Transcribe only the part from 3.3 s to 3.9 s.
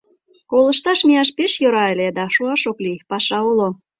уло.